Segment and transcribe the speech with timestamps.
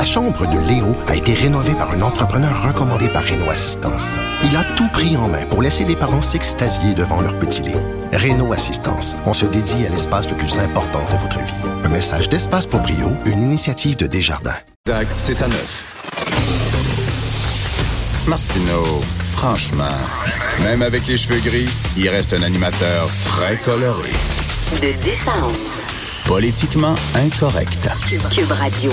[0.00, 4.18] La chambre de Léo a été rénovée par un entrepreneur recommandé par Renault Assistance.
[4.42, 7.82] Il a tout pris en main pour laisser les parents s'extasier devant leur petit Léo.
[8.10, 11.68] Renault Assistance, on se dédie à l'espace le plus important de votre vie.
[11.84, 14.56] Un message d'Espace pour Brio, une initiative de Desjardins.
[14.88, 15.84] Zach, c'est sa neuf.
[18.26, 19.98] Martineau, franchement,
[20.62, 24.12] même avec les cheveux gris, il reste un animateur très coloré.
[24.80, 25.54] De 10 à 11.
[26.26, 27.86] Politiquement incorrect.
[28.30, 28.92] Cube Radio.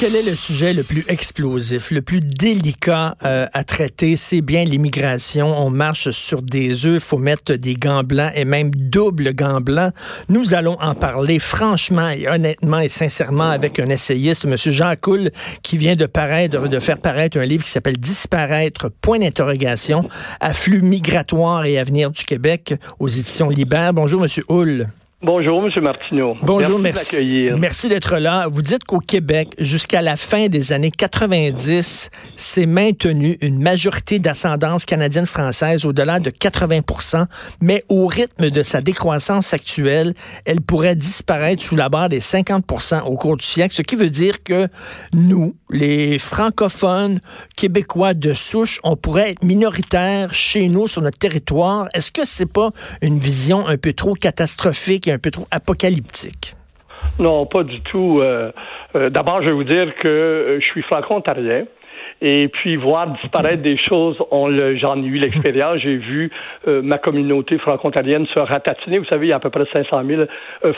[0.00, 4.14] Quel est le sujet le plus explosif, le plus délicat euh, à traiter?
[4.14, 5.58] C'est bien l'immigration.
[5.58, 7.02] On marche sur des œufs.
[7.02, 9.92] Il faut mettre des gants blancs et même double gants blancs.
[10.28, 14.54] Nous allons en parler franchement et honnêtement et sincèrement avec un essayiste, M.
[14.56, 15.32] Jean Coul,
[15.64, 20.08] qui vient de paraître, de faire paraître un livre qui s'appelle Disparaître, point d'interrogation,
[20.38, 23.92] afflux migratoire et avenir du Québec aux éditions Libère.
[23.94, 24.30] Bonjour, M.
[24.48, 24.88] Hull.
[25.20, 25.82] Bonjour, M.
[25.82, 26.36] Martineau.
[26.42, 27.48] Bonjour, merci.
[27.58, 28.46] Merci, d'être là.
[28.46, 34.84] Vous dites qu'au Québec, jusqu'à la fin des années 90, s'est maintenue une majorité d'ascendance
[34.84, 37.26] canadienne-française au-delà de 80%
[37.60, 43.02] mais au rythme de sa décroissance actuelle, elle pourrait disparaître sous la barre des 50%
[43.02, 44.68] au cours du siècle, ce qui veut dire que
[45.12, 47.20] nous, les francophones
[47.56, 51.88] québécois de souche, on pourrait être minoritaires chez nous sur notre territoire.
[51.94, 52.70] Est-ce que c'est pas
[53.02, 56.54] une vision un peu trop catastrophique un peu trop apocalyptique?
[57.18, 58.20] Non, pas du tout.
[58.20, 58.50] Euh,
[58.94, 61.64] euh, d'abord, je vais vous dire que euh, je suis franco-ontarien.
[62.20, 65.78] Et puis voir disparaître des choses, j'en ai eu l'expérience.
[65.78, 66.32] J'ai vu
[66.66, 68.98] ma communauté franco-ontarienne se ratatiner.
[68.98, 70.22] Vous savez, il y a à peu près 500 000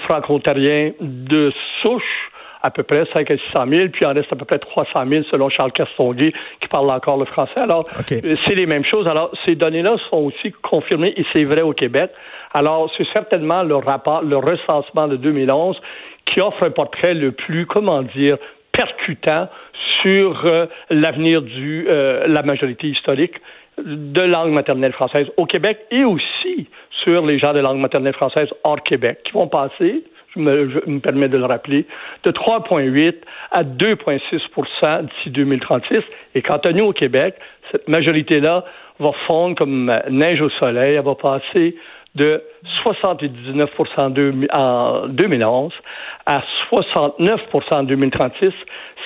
[0.04, 2.29] franco-ontariens de souche
[2.62, 5.06] à peu près 5 à 600 000, puis il en reste à peu près 300
[5.08, 7.60] 000 selon Charles Castonguay qui parle encore le français.
[7.60, 9.06] Alors, c'est les mêmes choses.
[9.06, 12.10] Alors, ces données-là sont aussi confirmées et c'est vrai au Québec.
[12.52, 15.80] Alors, c'est certainement le rapport, le recensement de 2011
[16.26, 18.36] qui offre un portrait le plus, comment dire,
[18.72, 19.48] percutant
[20.02, 21.48] sur euh, l'avenir de
[21.88, 23.34] euh, la majorité historique
[23.78, 26.68] de langue maternelle française au Québec et aussi
[27.02, 30.04] sur les gens de langue maternelle française hors Québec qui vont passer,
[30.34, 31.86] je me, je me permets de le rappeler,
[32.24, 33.14] de 3,8
[33.50, 35.98] à 2,6% d'ici 2036.
[36.34, 37.34] Et quant à nous au Québec,
[37.70, 38.64] cette majorité-là
[38.98, 40.96] va fondre comme neige au soleil.
[40.96, 41.76] Elle va passer
[42.14, 42.42] de
[42.84, 45.72] 79% en 2011
[46.26, 48.52] à 69% en 2036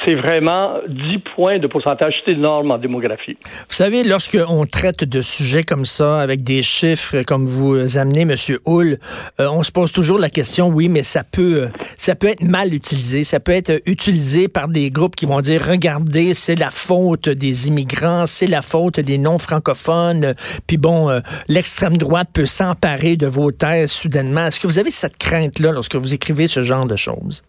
[0.04, 2.15] c'est vraiment 10 points de pourcentage.
[2.25, 3.37] C'est énorme en démographie.
[3.42, 8.34] Vous savez, lorsqu'on traite de sujets comme ça, avec des chiffres comme vous amenez, M.
[8.66, 8.98] Hull,
[9.41, 12.75] euh, on se pose toujours la question, oui, mais ça peut, ça peut être mal
[12.75, 13.25] utilisé.
[13.25, 17.69] Ça peut être utilisé par des groupes qui vont dire, regardez, c'est la faute des
[17.69, 20.34] immigrants, c'est la faute des non-francophones.
[20.66, 23.44] Puis bon, euh, l'extrême droite peut s'emparer de vos
[23.87, 24.47] soudainement.
[24.47, 27.43] Est-ce que vous avez cette crainte-là lorsque vous écrivez ce genre de choses?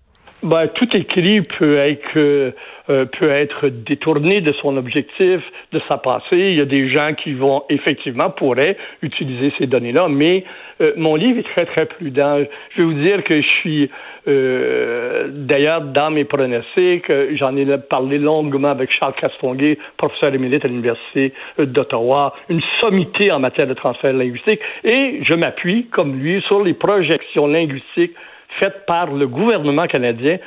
[0.44, 2.51] Ben, tout écrit peut être, euh,
[2.88, 5.41] peut être détourné de son objectif,
[5.72, 6.38] de sa passée.
[6.38, 10.44] Il y a des gens qui vont effectivement pourraient utiliser ces données-là, mais
[10.81, 12.44] euh, mon livre est très très prudent.
[12.75, 13.90] Je vais vous dire que je suis
[14.28, 20.67] euh, d'ailleurs dans mes pronostics, j'en ai parlé longuement avec Charles Castonguay, professeur émérite à
[20.67, 26.63] l'université d'Ottawa, une sommité en matière de transfert linguistique, et je m'appuie comme lui sur
[26.63, 28.16] les projections linguistiques
[28.59, 30.38] faite par le gouvernement canadien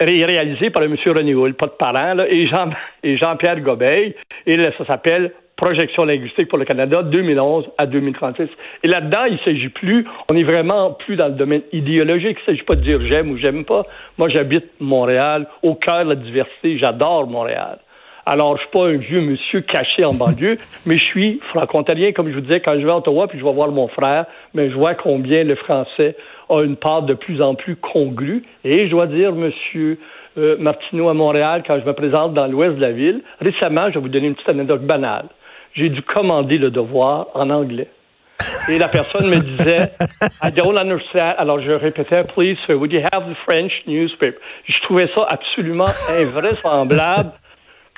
[0.00, 0.96] réalisée par M.
[1.06, 2.70] René Hull, pas de parents, et, Jean,
[3.02, 4.14] et Jean-Pierre Gobeil.
[4.46, 8.48] Et là, ça s'appelle Projection linguistique pour le Canada 2011 à 2036.
[8.82, 12.38] Et là-dedans, il ne s'agit plus, on est vraiment plus dans le domaine idéologique.
[12.38, 13.82] Il ne s'agit pas de dire j'aime ou j'aime pas.
[14.18, 16.78] Moi, j'habite Montréal, au cœur de la diversité.
[16.78, 17.78] J'adore Montréal.
[18.26, 20.56] Alors, je suis pas un vieux monsieur caché en banlieue,
[20.86, 23.44] mais je suis franco-ontarien, comme je vous disais, quand je vais à Ottawa, puis je
[23.44, 26.16] vais voir mon frère, mais je vois combien le français
[26.56, 28.44] a une part de plus en plus congrue.
[28.64, 29.98] Et je dois dire, Monsieur
[30.38, 33.94] euh, Martineau à Montréal, quand je me présente dans l'ouest de la ville, récemment, je
[33.94, 35.26] vais vous donner une petite anecdote banale.
[35.74, 37.88] J'ai dû commander le devoir en anglais.
[38.68, 39.88] Et la personne me disait,
[40.42, 41.34] I don't understand.
[41.38, 44.38] Alors je répétais, please, sir, would you have the French newspaper?
[44.66, 45.86] Je trouvais ça absolument
[46.20, 47.32] invraisemblable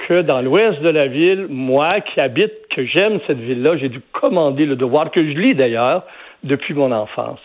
[0.09, 4.01] que dans l'ouest de la ville, moi qui habite, que j'aime cette ville-là, j'ai dû
[4.13, 6.05] commander le devoir, que je lis d'ailleurs,
[6.45, 7.41] depuis mon enfance.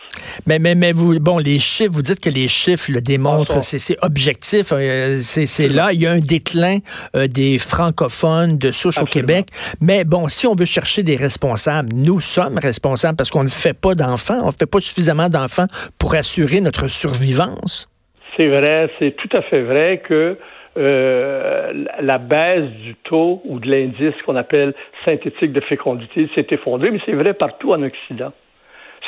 [0.46, 3.96] Mais, mais, mais vous, bon, les chiffres, vous dites que les chiffres le démontrent, c'est
[4.02, 6.78] objectif, euh, c'est là, il y a un déclin
[7.16, 9.46] euh, des francophones de souche au Québec.
[9.80, 13.78] Mais bon, si on veut chercher des responsables, nous sommes responsables parce qu'on ne fait
[13.78, 15.66] pas d'enfants, on ne fait pas suffisamment d'enfants
[15.98, 17.88] pour assurer notre survivance.
[18.36, 20.36] C'est vrai, c'est tout à fait vrai que
[20.76, 24.72] euh, la baisse du taux ou de l'indice qu'on appelle
[25.04, 28.32] synthétique de fécondité s'est effondrée, mais c'est vrai partout en Occident.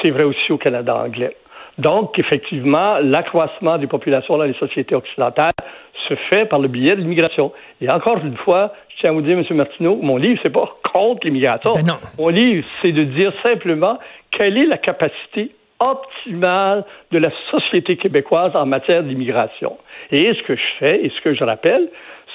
[0.01, 1.37] C'est vrai aussi au Canada anglais.
[1.79, 5.53] Donc, effectivement, l'accroissement des populations dans les sociétés occidentales
[6.09, 7.53] se fait par le biais de l'immigration.
[7.81, 9.45] Et encore une fois, je tiens à vous dire, M.
[9.57, 11.73] Martineau, mon livre, c'est pas contre l'immigration.
[11.73, 11.85] Ben
[12.19, 13.99] mon livre, c'est de dire simplement
[14.31, 19.79] quelle est la capacité optimale de la société québécoise en matière d'immigration.
[20.11, 21.89] Et ce que je fais et ce que je rappelle,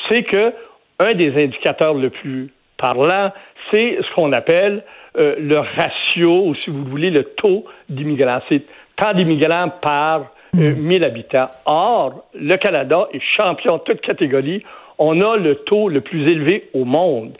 [0.10, 0.54] c'est que
[1.00, 3.32] un des indicateurs le plus parlant,
[3.72, 4.84] c'est ce qu'on appelle
[5.18, 8.42] euh, le ratio, ou si vous voulez, le taux d'immigrants.
[8.50, 8.62] C'est
[8.98, 11.04] tant d'immigrants par euh, 1000 hmm.
[11.04, 11.50] habitants.
[11.66, 14.64] Or, le Canada est champion de toute catégorie.
[15.00, 17.34] On a le taux le plus élevé au monde.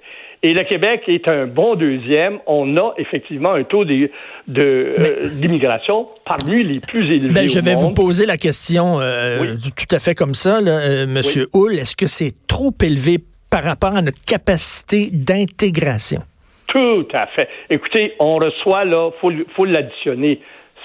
[0.44, 2.40] Et le Québec est un bon deuxième.
[2.46, 7.34] On a effectivement un taux euh, d'immigration de, parmi les plus élevés.
[7.34, 11.48] Ben, je vais vous poser la question euh, tout à fait comme ça, là, Monsieur
[11.54, 11.74] Hull.
[11.80, 13.18] Est-ce que c'est trop élevé
[13.58, 16.22] par rapport à notre capacité d'intégration?
[16.68, 17.50] Tout à fait.
[17.72, 20.42] Écoutez, on reçoit, là, faut, faut l'additionner,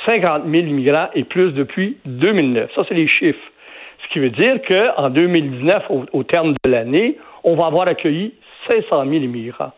[0.07, 2.71] 50 000 immigrants et plus depuis 2009.
[2.75, 3.47] Ça, c'est les chiffres.
[4.03, 5.83] Ce qui veut dire qu'en 2019,
[6.15, 8.33] au, terme de l'année, on va avoir accueilli
[8.67, 9.73] 500 000 immigrants.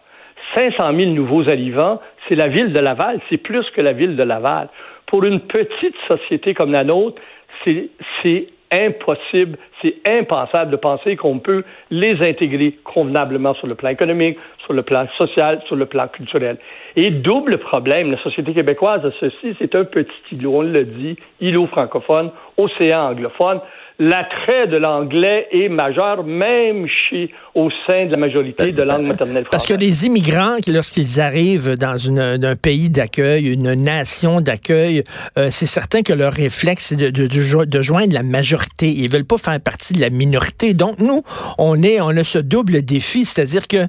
[0.55, 4.23] 500 000 nouveaux arrivants, c'est la ville de Laval, c'est plus que la ville de
[4.23, 4.69] Laval.
[5.07, 7.21] Pour une petite société comme la nôtre,
[7.65, 14.39] c'est impossible, c'est impensable de penser qu'on peut les intégrer convenablement sur le plan économique,
[14.65, 16.59] sur le plan social, sur le plan culturel.
[16.97, 21.17] Et double problème, la société québécoise a ceci, c'est un petit îlot, on le dit,
[21.41, 23.61] îlot francophone, océan anglophone
[23.99, 29.45] l'attrait de l'anglais est majeur, même chez, au sein de la majorité de langue maternelle
[29.45, 29.51] française.
[29.51, 35.05] Parce que les immigrants, lorsqu'ils arrivent dans une, un pays d'accueil, une nation d'accueil,
[35.39, 37.27] euh, c'est certain que leur réflexe, c'est de, de,
[37.65, 38.89] de, joindre la majorité.
[38.89, 40.75] Ils veulent pas faire partie de la minorité.
[40.75, 41.23] Donc, nous,
[41.59, 43.87] on est, on a ce double défi, c'est-à-dire que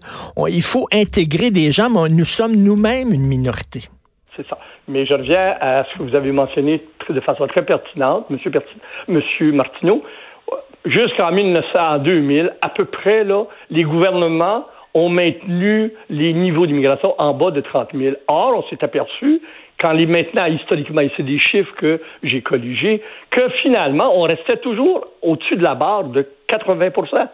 [0.47, 3.81] il faut intégrer des gens, mais nous sommes nous-mêmes une minorité.
[4.35, 4.57] C'est ça.
[4.87, 8.37] Mais je reviens à ce que vous avez mentionné de façon très pertinente, M.
[9.07, 10.03] Monsieur Martineau.
[10.85, 17.33] Jusqu'en 1900, 2000, à peu près, là, les gouvernements ont maintenu les niveaux d'immigration en
[17.33, 18.15] bas de 30 000.
[18.27, 19.41] Or, on s'est aperçu,
[19.79, 23.01] quand les maintenant, historiquement, et c'est des chiffres que j'ai colligés,
[23.31, 27.27] que finalement, on restait toujours au-dessus de la barre de 80%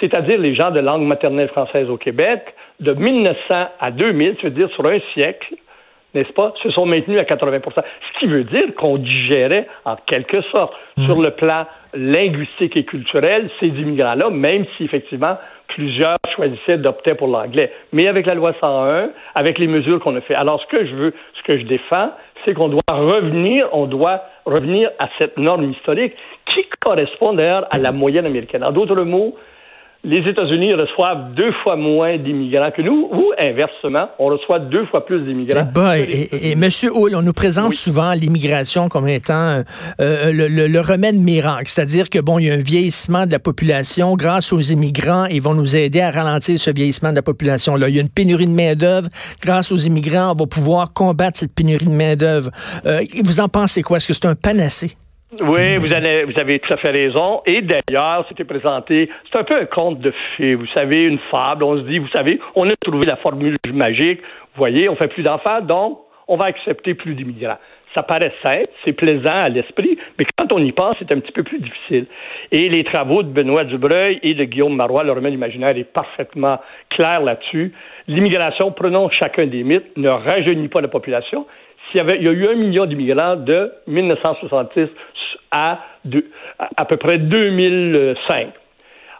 [0.00, 4.86] c'est-à-dire les gens de langue maternelle française au Québec, de 1900 à 2000, c'est-à-dire sur
[4.86, 5.54] un siècle,
[6.14, 10.40] n'est-ce pas, se sont maintenus à 80 Ce qui veut dire qu'on digérait, en quelque
[10.42, 11.04] sorte, mmh.
[11.04, 15.36] sur le plan linguistique et culturel, ces immigrants-là, même si effectivement
[15.68, 17.72] plusieurs choisissaient d'opter pour l'anglais.
[17.92, 20.34] Mais avec la loi 101, avec les mesures qu'on a fait.
[20.34, 22.10] Alors, ce que je veux, ce que je défends,
[22.44, 26.14] c'est qu'on doit revenir, on doit revenir à cette norme historique
[26.46, 28.64] qui correspond d'ailleurs à la moyenne américaine.
[28.64, 29.36] En d'autres mots,
[30.04, 35.04] les États-Unis reçoivent deux fois moins d'immigrants que nous, ou inversement, on reçoit deux fois
[35.04, 35.68] plus d'immigrants.
[35.74, 36.68] Ben, et, et, M.
[36.94, 39.62] Hull, on nous présente souvent l'immigration comme étant
[40.00, 44.14] euh, le, remède miracle, c'est-à-dire que bon, il y a un vieillissement de la population
[44.14, 47.74] grâce aux immigrants, ils vont nous aider à ralentir ce vieillissement de la population.
[47.74, 49.08] Là, il y a une pénurie de main d'œuvre,
[49.42, 52.50] grâce aux immigrants, on va pouvoir combattre cette pénurie de main d'œuvre.
[52.86, 53.96] Euh, vous en pensez quoi?
[53.96, 54.96] Est-ce que c'est un panacée?
[55.42, 57.42] Oui, vous avez, vous avez tout à fait raison.
[57.44, 61.64] Et d'ailleurs, c'était présenté, c'est un peu un conte de fées, vous savez, une fable.
[61.64, 64.20] On se dit, vous savez, on a trouvé la formule magique.
[64.20, 65.98] Vous voyez, on fait plus d'enfants, donc
[66.28, 67.58] on va accepter plus d'immigrants.
[67.94, 71.32] Ça paraît simple, c'est plaisant à l'esprit, mais quand on y pense, c'est un petit
[71.32, 72.06] peu plus difficile.
[72.50, 76.58] Et les travaux de Benoît Dubreuil et de Guillaume Marois, le remède imaginaire, est parfaitement
[76.90, 77.72] clair là-dessus.
[78.06, 81.46] L'immigration, prenons chacun des mythes, ne rajeunit pas la population,
[81.90, 84.88] s'il y, avait, il y a eu un million d'immigrants de 1966
[85.50, 85.80] à,
[86.76, 88.48] à, peu près 2005.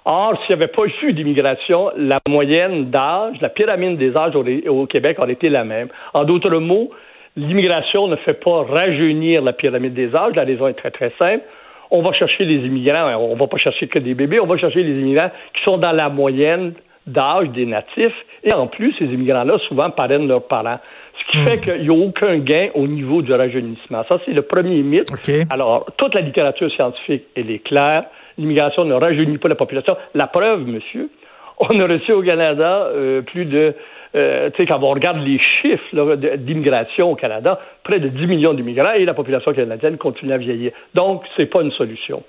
[0.04, 4.86] Or, s'il n'y avait pas eu d'immigration, la moyenne d'âge, la pyramide des âges au,
[4.86, 5.88] Québec aurait été la même.
[6.14, 6.90] En d'autres mots,
[7.36, 10.34] l'immigration ne fait pas rajeunir la pyramide des âges.
[10.34, 11.44] La raison est très, très simple.
[11.90, 14.58] On va chercher les immigrants, on ne va pas chercher que des bébés, on va
[14.58, 16.74] chercher les immigrants qui sont dans la moyenne
[17.08, 18.14] d'âge des natifs.
[18.44, 20.78] Et en plus, ces immigrants-là, souvent, parrainent leurs parents.
[21.18, 21.60] Ce qui fait hmm.
[21.60, 24.04] qu'il n'y a aucun gain au niveau du rajeunissement.
[24.08, 25.10] Ça, c'est le premier mythe.
[25.50, 28.04] Alors, toute la littérature scientifique, elle est claire.
[28.38, 29.96] L'immigration ne rajeunit pas la population.
[30.14, 31.10] La preuve, monsieur,
[31.58, 33.74] on a reçu au Canada euh, plus de
[34.14, 38.54] euh, tu sais, quand on regarde les chiffres d'immigration au Canada, près de 10 millions
[38.54, 40.72] d'immigrants et la population canadienne continue à vieillir.
[40.94, 42.22] Donc, c'est pas une solution.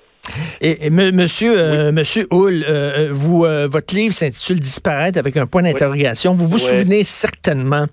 [0.60, 2.64] Et, monsieur, euh, monsieur Hull,
[3.10, 6.34] vous, votre livre s'intitule Disparaître avec un point d'interrogation.
[6.34, 7.86] Vous vous souvenez certainement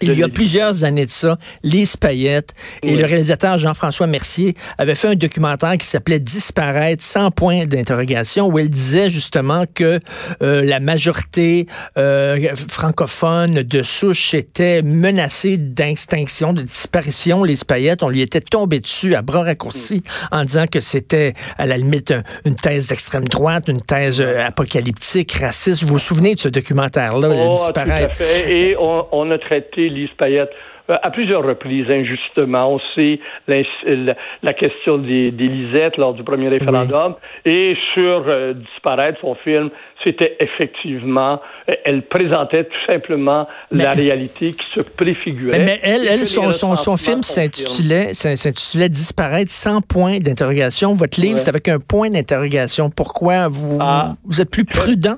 [0.00, 4.94] il y a plusieurs années de ça, Lise Payette et le réalisateur Jean-François Mercier avaient
[4.94, 10.00] fait un documentaire qui s'appelait Disparaître sans point d'interrogation, où elle disait justement que
[10.42, 17.44] euh, la majorité euh, francophone de souche était menacée d'extinction, de disparition.
[17.44, 21.66] Lise Payette, on lui était tombé dessus à bras raccourcis en disant que c'était à
[21.66, 22.12] la limite
[22.44, 25.82] une thèse d'extrême droite, une thèse euh, apocalyptique, raciste.
[25.82, 28.20] Vous vous souvenez de ce documentaire-là, oh, Disparaître?
[28.48, 30.50] Et on, on a traité Lise Payette
[30.90, 32.74] euh, à plusieurs reprises, injustement.
[32.74, 37.14] On sait la, question des, des, lisettes lors du premier référendum.
[37.46, 39.70] Et sur euh, Disparaître, son film,
[40.02, 45.58] c'était effectivement, euh, elle présentait tout simplement la réalité qui se préfigurait.
[45.58, 50.92] Mais, elle, elle son, son, son, film s'intitulait, s'intitulait Disparaître sans point d'interrogation.
[50.92, 52.90] Votre livre, c'est avec un point d'interrogation.
[52.90, 54.16] Pourquoi vous, ah.
[54.26, 55.16] vous êtes plus prudent?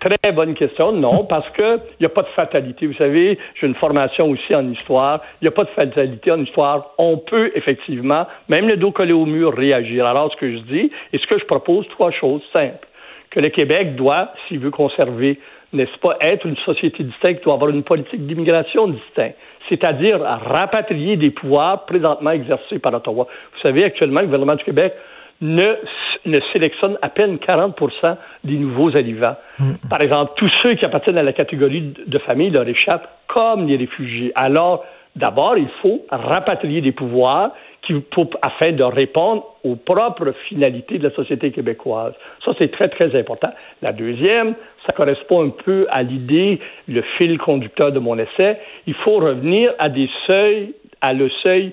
[0.00, 0.92] Très bonne question.
[0.92, 2.86] Non, parce que il n'y a pas de fatalité.
[2.86, 5.20] Vous savez, j'ai une formation aussi en histoire.
[5.40, 6.92] Il n'y a pas de fatalité en histoire.
[6.98, 10.06] On peut effectivement, même le dos collé au mur, réagir.
[10.06, 12.86] Alors, ce que je dis et ce que je propose, trois choses simples.
[13.30, 15.38] Que le Québec doit, s'il veut conserver,
[15.72, 19.36] n'est-ce pas, être une société distincte, doit avoir une politique d'immigration distincte.
[19.68, 23.26] C'est-à-dire rapatrier des pouvoirs présentement exercés par Ottawa.
[23.54, 24.92] Vous savez, actuellement, le gouvernement du Québec
[25.42, 25.74] ne,
[26.24, 27.78] ne sélectionne à peine 40
[28.44, 29.36] des nouveaux arrivants.
[29.58, 29.72] Mm.
[29.90, 33.76] Par exemple, tous ceux qui appartiennent à la catégorie de famille leur échappent, comme les
[33.76, 34.32] réfugiés.
[34.36, 34.84] Alors,
[35.16, 37.50] d'abord, il faut rapatrier des pouvoirs
[37.82, 42.14] qui, pour, afin de répondre aux propres finalités de la société québécoise.
[42.44, 43.50] Ça, c'est très, très important.
[43.82, 44.54] La deuxième,
[44.86, 48.58] ça correspond un peu à l'idée, le fil conducteur de mon essai.
[48.86, 51.72] Il faut revenir à des seuils, à le seuil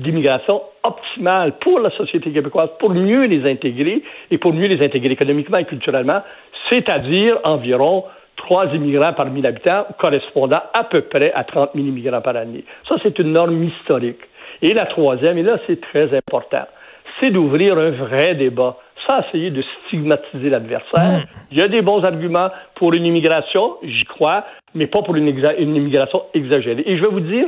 [0.00, 5.12] d'immigration optimale pour la société québécoise, pour mieux les intégrer et pour mieux les intégrer
[5.12, 6.22] économiquement et culturellement,
[6.70, 8.04] c'est-à-dire environ
[8.36, 12.64] trois immigrants par mille habitants, correspondant à peu près à 30 000 immigrants par année.
[12.88, 14.20] Ça, c'est une norme historique.
[14.60, 16.66] Et la troisième, et là, c'est très important,
[17.18, 18.76] c'est d'ouvrir un vrai débat
[19.06, 21.24] sans essayer de stigmatiser l'adversaire.
[21.50, 25.26] Il y a des bons arguments pour une immigration, j'y crois, mais pas pour une
[25.26, 26.84] immigration exagérée.
[26.86, 27.46] Et je vais vous dire,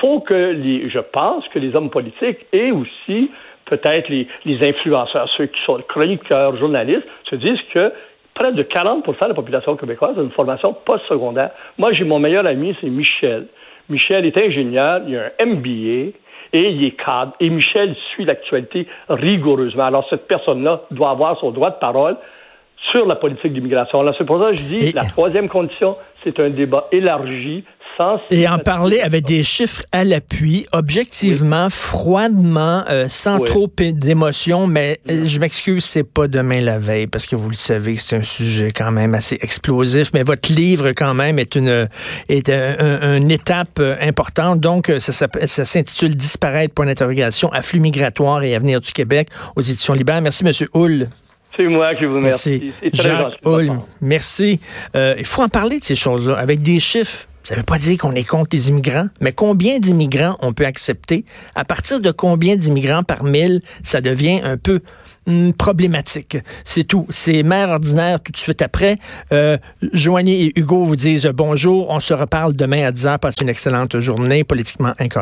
[0.00, 3.30] faut que les, je pense que les hommes politiques et aussi
[3.66, 7.92] peut-être les, les influenceurs, ceux qui sont chroniqueurs, journalistes, se disent que
[8.34, 11.50] près de 40% de la population québécoise a une formation postsecondaire.
[11.78, 13.46] Moi, j'ai mon meilleur ami, c'est Michel.
[13.88, 16.12] Michel est ingénieur, il a un MBA
[16.52, 17.32] et il est cadre.
[17.40, 19.84] Et Michel suit l'actualité rigoureusement.
[19.84, 22.16] Alors, cette personne-là doit avoir son droit de parole
[22.90, 24.00] sur la politique d'immigration.
[24.00, 25.92] Alors, c'est pour ça que je dis, la troisième condition,
[26.22, 27.64] c'est un débat élargi
[28.30, 35.00] et en parler avec des chiffres à l'appui, objectivement, froidement, euh, sans trop d'émotion, mais
[35.08, 38.22] euh, je m'excuse, c'est pas demain la veille, parce que vous le savez, c'est un
[38.22, 41.88] sujet quand même assez explosif, mais votre livre quand même est une,
[42.28, 44.60] est une étape euh, importante.
[44.60, 49.94] Donc, ça, ça s'intitule Disparaître, point d'interrogation, afflux migratoire et avenir du Québec aux éditions
[49.94, 50.20] Libère.
[50.20, 51.08] Merci, Monsieur Hull.
[51.56, 52.74] C'est moi qui vous remercie.
[52.82, 53.02] Merci.
[53.02, 54.60] Jacques Hull, merci.
[54.94, 57.26] il faut en parler de ces choses-là avec des chiffres.
[57.46, 60.66] Ça ne veut pas dire qu'on est contre les immigrants, mais combien d'immigrants on peut
[60.66, 61.24] accepter?
[61.54, 64.80] À partir de combien d'immigrants par mille, ça devient un peu
[65.28, 66.38] hmm, problématique.
[66.64, 67.06] C'est tout.
[67.10, 68.98] C'est mère ordinaire tout de suite après.
[69.30, 69.58] Euh,
[69.92, 71.88] Joanie et Hugo vous disent bonjour.
[71.88, 73.18] On se reparle demain à 10h.
[73.18, 75.14] Passez une excellente journée politiquement incorrecte.